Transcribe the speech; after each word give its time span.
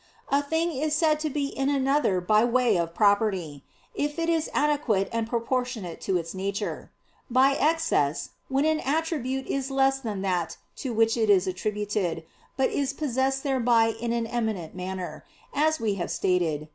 A 0.29 0.41
thing 0.41 0.71
is 0.71 0.95
said 0.95 1.19
to 1.19 1.29
be 1.29 1.49
in 1.49 1.69
another 1.69 2.19
by 2.21 2.43
way 2.43 2.75
of 2.75 2.95
property, 2.95 3.63
if 3.93 4.17
it 4.17 4.29
is 4.29 4.49
adequate 4.51 5.07
and 5.13 5.27
proportionate 5.29 6.01
to 6.01 6.17
its 6.17 6.33
nature: 6.33 6.91
by 7.29 7.51
excess 7.53 8.31
when 8.49 8.65
an 8.65 8.79
attribute 8.79 9.45
is 9.45 9.69
less 9.69 9.99
than 9.99 10.23
that 10.23 10.57
to 10.77 10.91
which 10.91 11.15
it 11.17 11.29
is 11.29 11.45
attributed, 11.45 12.23
but 12.57 12.71
is 12.71 12.93
possessed 12.93 13.43
thereby 13.43 13.93
in 14.01 14.11
an 14.11 14.25
eminent 14.25 14.73
manner, 14.73 15.23
as 15.53 15.79
we 15.79 15.93
have 16.01 16.09
stated 16.09 16.61
(Q. 16.61 16.67